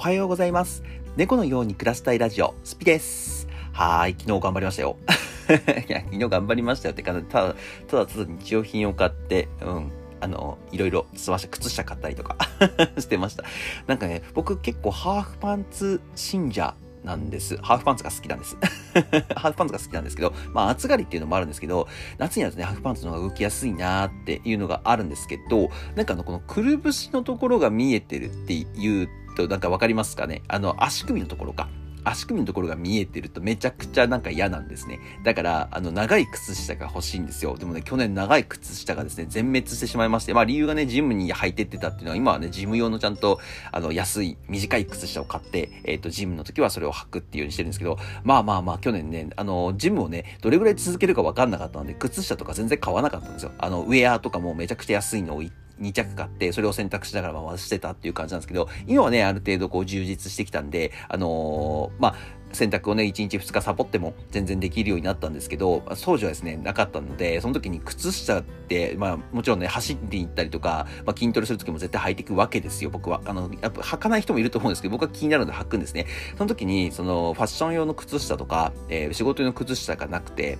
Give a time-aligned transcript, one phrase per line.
[0.00, 0.82] おはようございます。
[1.18, 3.46] 猫のように暮らしたいラジオ、スピです。
[3.70, 4.96] はーい、昨日頑張りましたよ。
[5.86, 7.54] いや、昨日頑張りましたよってか、ただ、
[7.86, 9.92] ただただ日用品を買って、うん、
[10.22, 12.38] あの、いろいろ済まして、靴下買ったりとか
[12.96, 13.44] してました。
[13.86, 17.58] なんかね、僕結構ハーフパンツ信者なんです。
[17.58, 18.56] ハーフパンツが好きなんです。
[19.36, 29.08] ハーフパンツが好きなんですけど、まあ暑がりっていうのもあるんですけど、夏になるとね、ハーフパンツの方が動きやすいなーっていうのがあるんですけど、なんかあの、このくるぶしのところが見えてるっていう
[29.46, 30.42] と、なんかわかりますかね？
[30.48, 31.68] あの、足首のところか。
[32.02, 34.98] 足首のところが見えてるとめちゃくちゃなんか嫌なんですね。
[35.22, 37.58] だから、あの、長い靴下が欲しいんですよ。
[37.58, 43.38] でもね、去年長い靴下がですね、全滅してしまいまして、まあ理由がね、ジムに履いてってたっていうのは、今はね、ジム用のちゃんと、
[43.70, 53.52] あの、安い、短い靴下を買って、えっ、ー、と、ジムの時はそれを履くっていうようにしてるんですけど、まあまあまあ、去年ね、あの、ジムをね、どれぐらい続けるかわかんなかったので、靴下とか全然買わなかったんですよ。
[53.58, 55.42] あの、ウェアとかもめちゃくちゃ安いのを
[55.80, 62.14] 2着買って、それを選択しながら回してたっていう感じなんですけど、今はね、ある程度こう充実してきたんで、あのー、まあ、
[62.52, 73.20] 洗濯をね、1日2日サボっても全然できるようになったんですけど、当時はですね、なかったので、その時に靴下って、まあもちろんね、走って行ったりとか、まあ筋トレする時も絶対履いていくわけですよ、僕は。
[73.24, 76.06] あの、やっぱ履かない人もいると思うんですけど、僕は気になるので履くんですね。
[76.36, 80.58] その時に、そのファッション用の靴下とか、えー、仕事用の靴下がなくて、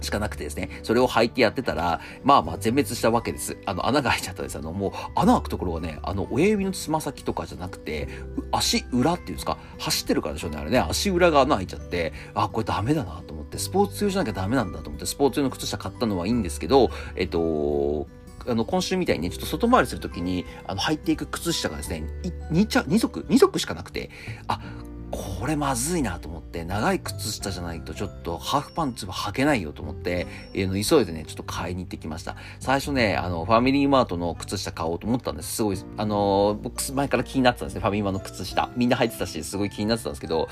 [0.00, 3.56] しかなくてですね、それを履いてやってたら、まあまあ全滅したわけです。
[3.66, 4.58] あの、穴が開いちゃったんです。
[4.58, 8.08] あの、もう、穴開くところがね、あの、親指のつま先とかじゃなくて、
[8.52, 18.08] 足裏っていうんですか、走ってるからでしょうね、あれね、足裏が穴開いちゃって、あ、これダメだなと思って、スポーツ用じゃなきゃダメなんだと思って、スポーツ用の靴下買ったのはいいんですけど、えっと、
[18.46, 22.04] あの、今週みたいにね、ちょっと外回りするときに、あの、履いていく靴下がですね、
[22.50, 24.10] 2着、2足、2足しかなくて、
[24.48, 24.60] あ、
[25.10, 32.36] これまずいなと思って、長い靴下じゃないとちょっとハーフパンツは履けないよと思って、えー、急いでね、ちょっと買いに行ってきました。
[32.60, 35.56] 最初ね、あの、ファミリーマートの靴下買おうと思ったんです。
[35.56, 38.70] すごい、あの、僕前から気になってたんですね、ファミリーマートの靴下。
[38.76, 40.48] みんな履いてたし、すごい気になってたんですけど、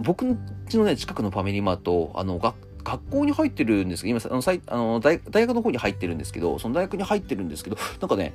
[0.00, 8.34] 僕んちのね、近くのファミリーマート、あの、学学校に入ってるんですけど、今、あの、あの大学の方に入ってるんですけど、その大学に入ってるんですけど、なんかね、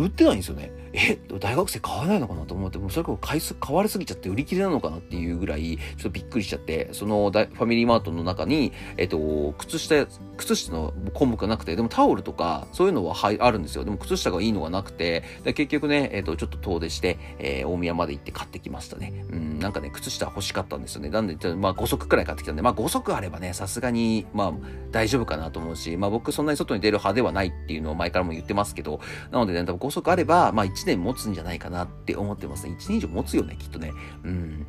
[0.00, 0.72] 売ってないんですよね。
[0.92, 10.06] え、大学生買わないのかなと思って、もうそれこそ回数買われすぎちゃって売り切れなのかなっていうぐらい、ちょっとびっくりしちゃって、そのファミリーマートの中に、えっと、靴下、
[10.38, 13.84] 靴下の項目がなくて、でもタオルとか、そういうのははいあるんですよ。
[13.84, 19.24] でも靴下がいいのがなくて、で結局ね、えっと、ちょっと遠出して、えー、大宮まで行って買ってきましたね。
[19.30, 21.10] うん、なんかね、靴下欲しかったんですよね。
[21.10, 24.52] なんで、まあ5足くらい買ってきたんで、まあ5足あればね、さすがに、まあ
[24.92, 32.76] 大丈夫かなと思うし、まあ僕そんなに外に出る派ではないっていうのを前からも言ってますけど、なのでね、多分5足あれば、まあ1年持つんじゃないかなって思ってますね。
[32.78, 33.92] 1年以上持つよね、きっとね。
[34.24, 34.66] うん。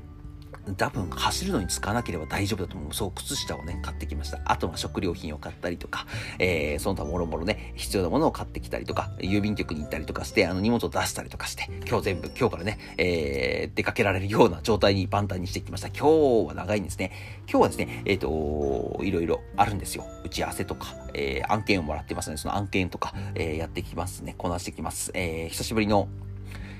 [0.76, 2.94] 多分走るのに使わなければ大丈夫だと思う。
[2.94, 4.40] そう、靴下をね、買ってきました。
[4.46, 6.06] あとは食料品を買ったりとか、
[6.40, 15.88] えー、その他もろもろね、必要なものを買ってきたりとか、郵便局に行ったりとかして、あの荷物を出したりとかして、今日全部、今日からね、えー、出かけられるような状態に万端にしてきました。
[15.88, 17.12] 今日は長いんですね。
[17.50, 20.06] 今日はですね、えっ、ー、と、いろいろあるんですよ。
[20.24, 24.36] 打ち合わせとか、えー、案件をもらってますので、その案件とか、えー、やってきますね。
[24.38, 25.12] こなしてきます。
[25.14, 26.08] えー、久しぶりの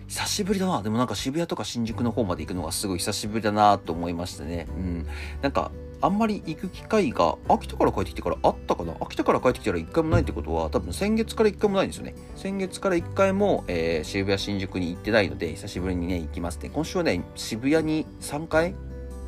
[0.08, 0.82] 久しぶりだな。
[0.82, 4.68] でもなんか渋谷とか新宿の方まで行くのがすごい久しぶりだなと思いましたね。
[4.70, 5.08] うん。
[5.42, 8.94] なんか、あんまり行く機会が秋田から帰ってきてからあったかな？
[9.02, 12.14] 秋田から帰ってきたら一回もないってことは多分先月から一回もないんですよね。
[12.36, 16.70] 先月から一回も、えー、渋谷新宿に行ってないので久しぶりにね行きますね。
[16.70, 18.76] 今週はね渋谷に3回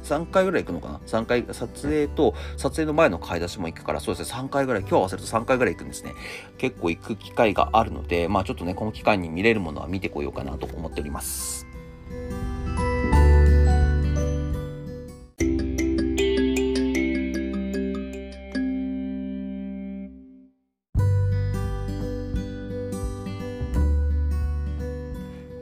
[0.03, 6.13] 3回ぐらい行くのかな ?3 回、撮影と、撮影の前の買い出しも行くから、そうですね、3回ぐらい、今日合わせると3回ぐらい行くんですね。
[6.57, 11.68] 結構行く機会があるので、まあちょっとね、この機会に見れるものは見てこようかなと思っております。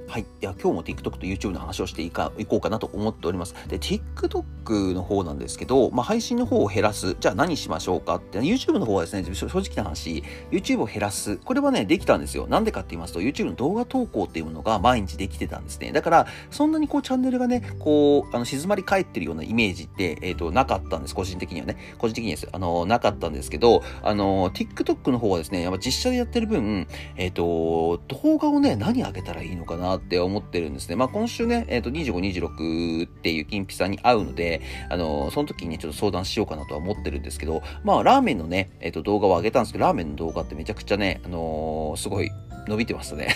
[0.09, 0.25] はい。
[0.39, 3.53] では今日も TikTok と YouTube の話をしていかいこうかなと思っております。
[3.67, 7.17] で、TikTok の方なんですけど、まあ、配信の方を減らす。
[7.19, 11.35] じゃあ何しましょうかって、YouTube の方はですね、正直な話、YouTube を減らす。
[11.35, 12.47] これはね、できたんですよ。
[12.47, 15.91] なんでかって言いますと、YouTube の動画投稿っていうものが毎日できてたんですね。
[15.91, 21.15] だから、そんなにこうチャンネルがね、こう、あの、静まり返ってるようなイメージって、えっ、ー、と、なかったんです。
[21.15, 21.75] 個人的にはね。
[21.97, 22.47] 個人的にです。
[22.53, 26.87] あの、なかったんですけど、あの、TikTok の方はですね、やっぱ実写でやってる分、
[27.17, 30.95] えっ、ー、と、動画をね、何上げたらいいのかなって思ってるんですね。
[30.95, 42.31] まあ、今週ね、えっ、ー、と、25、26っていう金ピさんに会うので、あの、その時にね、ちょっと相談しようかなとは思ってるんですけど、まあ、ラーメンのね、えっ、ー、と、動画を上げたんですけど、ラーメンの動画ってめちゃくちゃね、あの、すごい
[42.67, 43.33] 伸びてましたね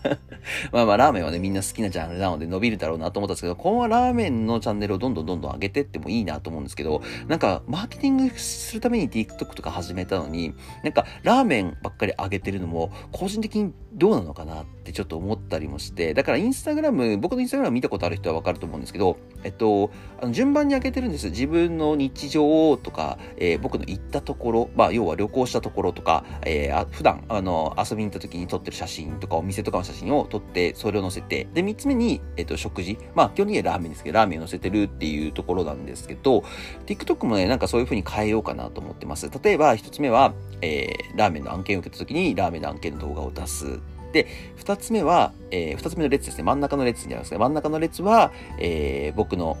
[0.72, 19.90] まあまあラーメンはねみんな好きなジャンルなので伸びるだろうなと思ったんですけど、今後はラーメンのチャンネルをどんどんどんどん上げてってもいいなと思うんですけど、なんかマーケティングするために TikTok とか始めたのに、なんかラーメンばっかり上げてるのも個人的にどうなのかなってちょっと思ったりもして、だからインスタグラム、僕のインスタグラム見たことある人はわかると思うんですけど、えっと、
[20.20, 21.28] あの順番に上げてるんです。
[21.28, 32.98] 自分の日常とか、えー、僕の行ったところ、まあ要は旅行したところとか、えー、普段あの遊びに行った時に撮ってる写真とかお店とかの写真を撮ってそれを載せてで3つ目に、えっと、食事。
[33.14, 36.44] まあ基本的にはラーメンですけどラーメンを載せてるっていうところなんですけど
[36.86, 39.30] TikTok もねなんかそういう風に変えようかなと思ってます。
[39.42, 43.81] 例えば1つ目は、えー、ラーメンの案件を受けた時にラーメンの案件の動画を出す。
[44.12, 44.26] で、
[44.56, 46.44] 二つ目は、えー、二つ目の列ですね。
[46.44, 47.38] 真ん中の列じゃないですか。
[47.38, 49.56] 真ん中の列は、えー、僕の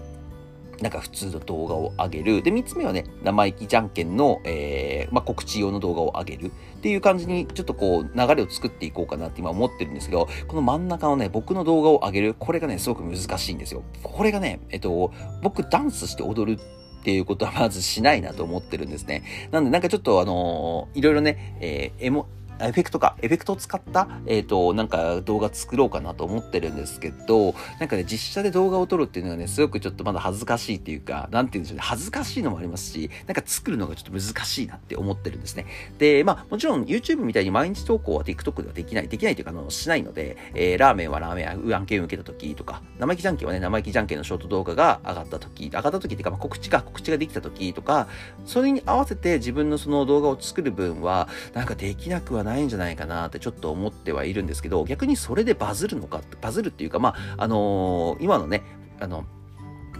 [0.82, 2.42] なんか普通の動画を上げる。
[2.42, 13.84] で、3つ目はね、生意気じゃんけんの、えー、まあ、告知用の動画を上げるっていう感じに、ちょっとこう、流れを作っていこうかなって今思ってるんですけど、この真ん中のね、僕の動画を上げる、これがね、すごく難しいんですよ。
[14.02, 16.60] これがね、えっと、僕ダンスして踊る
[17.02, 19.22] っていうことはまずしないなと思ってるんですね。
[19.50, 22.28] なんでなんかちょっとあのー、いろいろね、えー、エモ、
[22.60, 35.66] エフェクトか、エフェクトを使った、えっ、ー、と、なんか動画作ろうかなと思ってるんですけど、なんかね、実写で動画を撮るっていうのがね、すごくちょっとまだ恥ずかしいっていうか、なんて言うんでしょうね、恥ずかしいのもありますし、なんか作るのがちょっと難しいなって思ってるんですね。
[35.98, 48.08] で、まあ、もちろん YouTube みたいに毎日投稿は TikTok ではできない、できないというか、あの、しないので、えー、ラーメンはラーメン、案件を受けた時とか、生意気じゃんけんはね、生意気じゃんけんのショート動画が上がった時、上がった時っていうか、まあ、告知か、告知ができた時とか、
[48.44, 58.62] それに合わせて自分のその動画を作る分は、なんかできなくはないんじゃないかなってちょっと思ってはいるんですけど、逆にそれでバズるのか、バズるっていうか、まあ、あのー、今のね、
[59.00, 59.24] あの、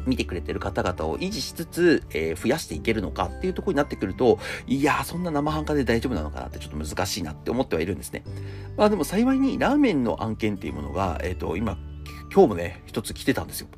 [0.07, 8.25] 見てくれてる方々を維持しつつ、えー、増やしていけるのかっていうところになってくると、いやー、そんな生半可で大丈夫なのかなってちょっと難しいなって思ってはいるんですね。
[8.77, 11.79] まあでも幸いにラーメンの案件っていうものが、えっ、ー、と、今
[12.33, 13.69] 今日もね、一つ来てたんですよ。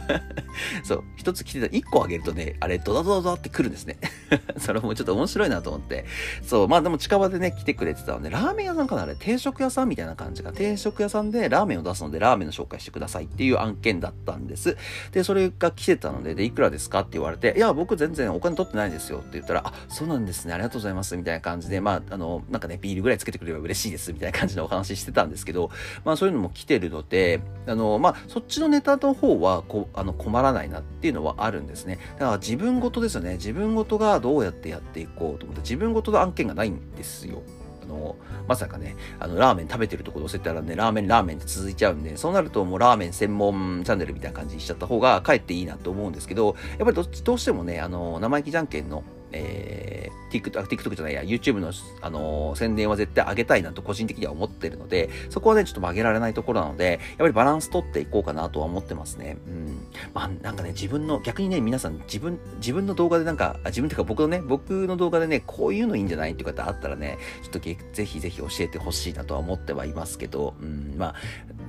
[0.84, 3.96] そう、一つ来てた、一個あげるとね、あれ、ドダドダドダって来るんですね。
[4.58, 6.04] それもちょっと面白いなと思って。
[6.42, 14.76] そう、まあでも近場でね、来てくれてたので、ラーメン屋さんかなあれ、定食屋さんみたいな感じが、定食屋さんでラーメンを出すので、ラーメンの紹介してくださいっていう案件だったんです。
[15.12, 25.70] で、それが来てたので、で、いくらですかって言われて、いや、僕全然お金取ってないですよって言ったら、あ、そうなんですね、ありがとうございます、みたいな感じで、まあ、あの、なんかね、ビールぐらいつけてくれれば嬉しいです、みたいな感じのお話してたんですけど、
[26.04, 31.98] まあそういうのも来てるので、あの、まあ、そっちのネタの方はこあの困らないなっていうのはあるんですね。
[32.18, 33.34] だから自分事ですよね。
[33.34, 37.42] 自分事がどうやってやっていこうと思って、自分事の案件がないんですよ。
[37.82, 38.16] あの、
[38.48, 59.38] まさかね、あの、ラーメン食べてるところ載せたらね、ラーメン、ラーメンって続いちゃうんで、そうなるともうラーメン専門チャンネルみたいな感じにしちゃった方が、かえっていいなと思うんですけど、やっぱりど、どうしてもね、あの、生意気じゃんけんのえー、TikTok, TikTok じゃないや、YouTube の、あのー、宣伝は絶対上げたいなと個人的には思ってるので、そこはね、ちょっと曲げられないところなので、やっぱりバランス取っていこうかなとは思ってますね。
[59.46, 59.86] うん。
[60.14, 71.14] まあ、なんかね、自分の、逆にね、皆さん、自分、自分の動画でなんか、自分というか僕のね、僕の動画でね、こういうのいいんじゃないっていう方あったらね、ちょっとぜひぜひ教えてほしいなとは思ってはいますけど、うん、まあ、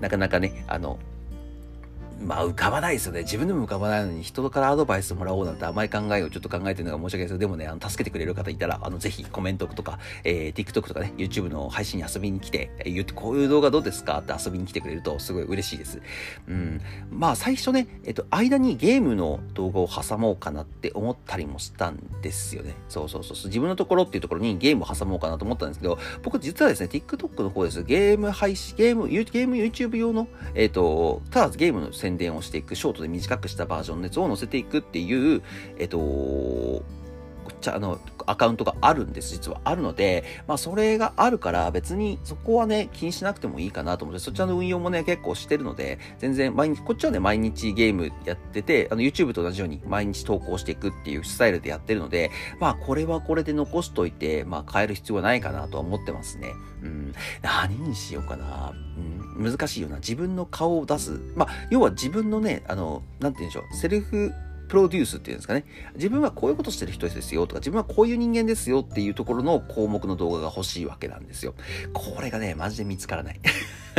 [0.01, 0.99] なかなかね、あの、
[2.19, 3.21] まあ浮かばないですよね。
[3.21, 16.01] 自分でも浮かばないのに人からアドバイスもらおうなんて甘い考えをちょっと考えてるのが申し訳ないですけど、でもね、あの助けてくれる方いたら、あのぜひコメントとか、えー、TikTok とかね、YouTube の配信に遊びに来て、えー、言ってこういう動画どうですかって遊びに来てくれるとすごい嬉しいです。
[16.47, 16.81] うん。
[17.11, 22.75] まあ最初ね、えっと、間にゲームの動画を挟もうかなって思ったりもしたんですよね。
[22.89, 23.47] そうそうそう。
[23.47, 27.83] 自分のところっていうところにゲームを挟もうかなと思ったんですけど、僕実はですね、TikTok の方です。
[27.83, 35.41] ゲーム配信、ゲーム、ゲーム YouTube 用の、えっ、と、ただゲームの宣伝をしていくショートで短くしたバージョンのやつを載せていくっていう、
[35.77, 36.83] えっと、
[37.59, 39.61] ちゃあのアカウントがあるんです実は。
[39.63, 56.53] あるのでまあそれがあるから別にそこはね気にしなくてもいいかなと思ってそちらの運用もね結構してるので全然毎日こっちはね毎日ゲームやっててあの YouTube と同じように毎日投稿していくっていうスタイルでやってるのでまあこれはこれで残しといてまあ変える必要はないかなとは思ってますね。
[56.83, 57.13] うん。
[57.41, 58.73] 何にしようかな。
[59.37, 59.51] うん。
[59.51, 59.97] 難しいよな。
[59.97, 61.19] 自分の顔を出す。
[61.35, 63.75] まあ要は自分のねあのなんて言うんでしょう。
[63.75, 64.31] セルフ
[64.67, 65.65] プロデュースっていうんですかね。
[65.95, 71.55] 自分はこういうことしてる人ですよとか、自分はこういう人間ですよっていうところの項目の動画が欲しいわけなんですよ。
[71.93, 73.39] これがね、マジで見つからない。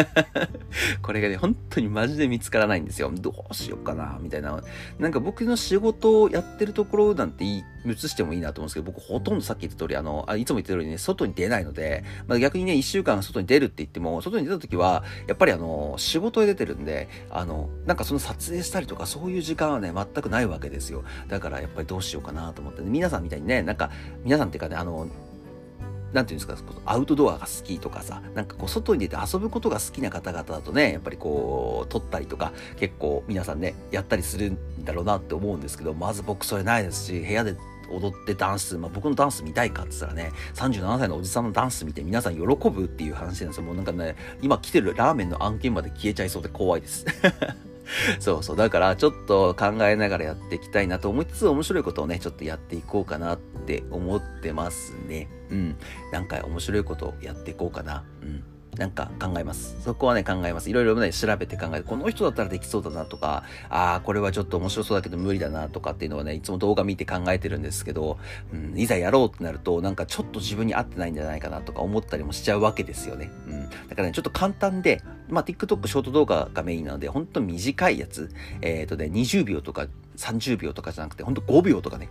[1.03, 3.11] これがね、本当にマジで見つからないんですよ。
[3.13, 4.63] どうしようかな、みたいな。
[4.99, 7.63] なんか僕の仕事をやってるところなんて映
[7.97, 21.05] してもいいなと思うんですけど、僕ほとんどさっき言った通り、あの、あいつも言ってるようにね、外に出ないので、まあ、逆にね、一週間外に出るって言っても、外に出た時は、やっぱりあの、仕事へ出てるんで、あの、なんかその撮影したりとか、そういう時間はね、全くないわけですよ。
[21.29, 23.91] だからやっぱりどうしようかなと思って、ね、皆さんみたいにね、なんか、
[24.25, 25.09] 皆さんっていうかね、あの、
[26.13, 37.57] なんていうんですか、アウトドアが好きとかさ、なんかこう、外に出て遊ぶことが好きな方々だとね、やっぱりこう、撮ったりとか、結構皆さんね、やったりするんだろうなって思うんですけど、まず僕それないですし、部屋で
[37.91, 43.63] 踊ってダンス、まあ、僕のダンス見たいかって言ったらね、37歳のおじさんのダンス見て皆さん喜ぶっていう話なんですよ。
[43.65, 47.05] もうなんかね、今来てるラーメンの案件まで消えちゃいそうで怖いです。
[48.21, 48.57] そうそう。
[48.57, 55.29] だからちょっと考えながらやっていきたいなと思いつつ面白いことをね、ちょっとやっていこうかなって思ってますね。
[55.51, 55.77] うん。
[56.13, 58.05] なんか面白いことをやっていこうかな。
[58.23, 58.45] うん。
[58.77, 59.77] なんか考えます。
[59.83, 60.71] そこはね、考えます。
[60.71, 68.19] いろいろね、調べて考えて、この人だったらできそうだなとか、ああ、これはちょっと面白そうだけど無理だなとかっていうのはね、いつも動画見て考えてるんですけど、
[68.53, 73.31] うん、いざやろうってなると、なんかちょっと自分に合ってないんじゃないかなとか思ったりもしちゃうわけですよね。
[73.49, 73.69] うん。
[73.69, 78.31] だからね、ちょっと簡単で、まあ、TikTok ショート動画がメインなので、ほんと短いやつ、
[78.63, 82.11] えっ、ー、とね、20秒とか30秒とかじゃなくて、ほんと5秒とかね。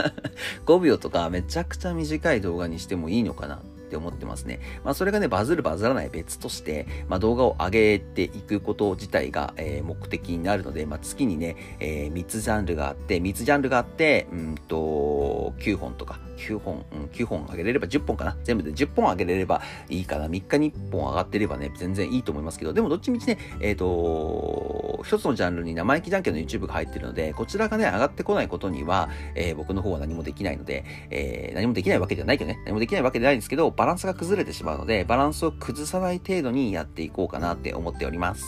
[0.66, 4.60] 5秒とかめちゃくちゃ短い動画にしてもいいのかなっって思ってますね。
[4.84, 18.36] まあそれがね、バズるバズらない別として、まあ動画を上げていくこと自体が、えー、目的になるので、まあ月にね、えー、3つジャンルがあって、3つジャンルがあって、うんと、9本とか、9本、うん、9本上げれれば10本かな。
[18.44, 20.28] 全部で10本上げれればいいかな。
[20.28, 38.44] 3日に1本上がってればね、全然いいと思いますけど、でもどっちみちね、えっ、ー、と、一つのジャンルに生意気じゃんけんの YouTube が入ってるので、こちらがね、上がってこないことには、えー、僕の方は何もできないので、えー、何もできないわけじゃないけどね、何もできないわけじゃないんですけど、バランスが崩れてしまうので、バランスを崩さない程度にやっていこうかなって思っております。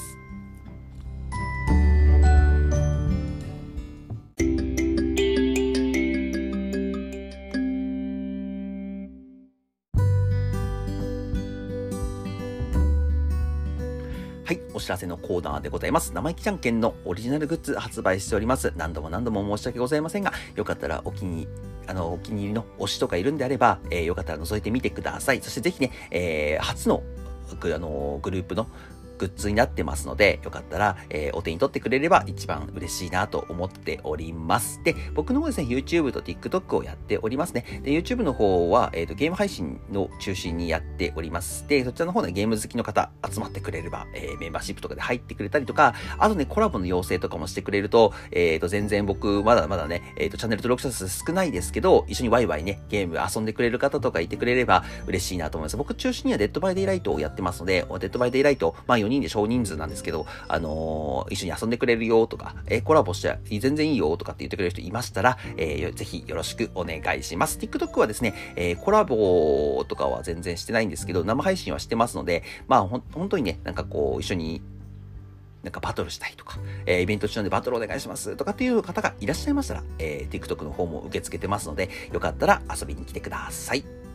[14.87, 16.13] 知らせのコーナーでございます。
[16.15, 18.73] 生意気じゃんけんのオリジナルグッズ発売しております。
[18.77, 21.49] 何度も何度も申し訳ございませんが、よかったらお気に
[21.89, 25.43] あの、お気に入りの推しとかいるんであれば、えー、よかったら覗いてみてください。
[25.43, 27.03] そしてぜひね、えー、初の、
[27.51, 28.69] あの、グループの
[29.19, 34.81] グッズになってますので、よかったら、えー、お手に取ってくれれば一番嬉しいなと思っております。
[34.85, 37.81] で、僕の方ですね、YouTube と TikTok をやっておりますね。
[37.83, 41.67] で、YouTube の方は、えっ、ー、と、ゲーム配信の中心にやっております。
[41.69, 55.77] で、そちらの方でゲーム好きの方集まってくれれば、えー、メンバーシップとかで入ってくれたりとか、あとね、コラボの要請とかもしてくれると、えっ、ー、と、全然僕、まだまだね、えっ、と、チャンネル登録者数少ないですけど、一緒にワイワイね、ゲーム遊んでくれる方とかいてくれれば嬉しいなと思います。
[55.77, 67.59] 僕中心には Dead by Daylight をやってますので、 Dead by Daylight、まあ4人で少人数なんですけど、あのー、一緒に遊んでくれるよとか、えー、コラボして全然いいよとかって言ってくれる人いましたら、えー、ぜひよろしくお願いします。
[67.59, 74.63] TikTok はですね、えー、コラボとかは全然してないんですけど、生配信はしてますので、まあほん、本当にね、なんかこう、一緒に
[75.67, 83.75] なんかバトルしたいとか、えー、イベント中でバトルお願いしますとかっていう方がいらっしゃいましたら、えー、TikTok の方も受け付けてますので、よかったら遊びに来てくださ。
[83.75, 84.06] い。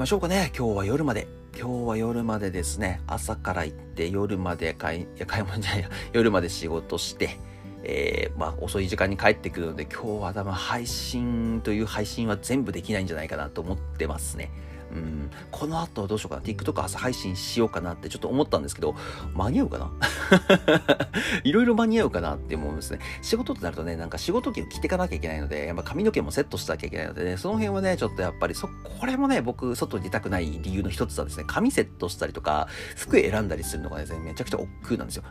[0.00, 0.50] きましょうかね。
[0.56, 1.28] 今日は夜まで。
[1.54, 3.02] 今日は夜までですね。
[3.06, 7.38] 朝から行って夜まで買い、いや、買い物じゃないや、 夜まで仕事して、
[7.82, 14.50] えー、まあ、遅い時間に帰ってくるので、今日は多分配信という配信は全部できないんじゃないかなと思ってますね。
[14.92, 16.42] うん、この後どうしようかな。
[16.42, 18.94] TikTok 朝配信しようかなってちょっと思ったんですけど、
[19.34, 19.90] 間に合うかな？
[21.44, 22.98] いろいろ間に合うかなって思うんですね。
[23.22, 28.68] 仕事ってなるとね、なんか仕事着を着ていかなきゃいけないので、やっぱ髪の毛もセットしなきゃいけないのでね、その辺はね、ちょっとやっぱりそ、
[28.98, 35.24] これもね、僕、外に出たくない理由の一つはですね、髪セットしたりとか、服選んだりするのがですね、めちゃくちゃ億劫なんですよ。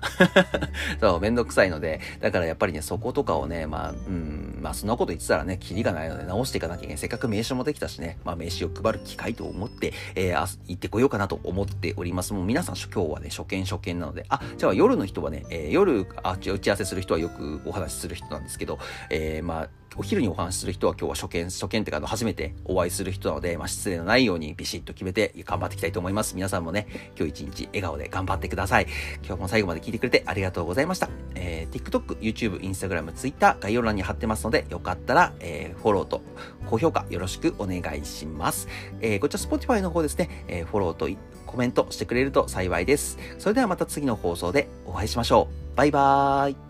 [1.00, 6.98] そう、めんどくさいので、だからやっぱりね、そことかをね、まあ、うん、まあそんなこと言ってたらね、キリがないので直していかなきゃいけない。
[6.98, 12.34] せっかく名刺もできたしね、まあ名刺を配る機会と思って、えー、行ってこようかなと思っております。
[12.34, 18.80] もう皆さん今日はね、初見初見なので、あ、じゃあ夜の人はね、えー、夜、あ、打ち合わせする人はよくお話しする人なんですけど、
[19.10, 26.36] えー、まあ、お昼にお話しする人は今日は初見、初見っていうか、初めてお会いする人なので、まあ、失礼のないようにビシッと決めて頑張っていきたいと思います。
[26.36, 26.88] 皆さんもね、
[27.18, 28.88] 今日一日笑顔で頑張ってください。
[29.26, 31.10] 今日も最後まで聞いてくれてありがとうございました。
[31.36, 36.22] えー、TikTok、YouTube、Instagram、Twitter 概要欄に貼ってますので、よかったら、えー、フォローと
[36.68, 38.68] 高評価よろしくお願いします。
[39.02, 41.10] えー、こちら Spotify の方ですね、えー、フォローと
[41.46, 43.18] コメントしてくれると幸いです。
[43.40, 45.78] それではまた次の放送でお会いしましょう。
[45.78, 46.69] バイバーイ。